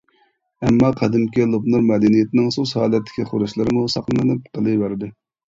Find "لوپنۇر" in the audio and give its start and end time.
1.51-1.83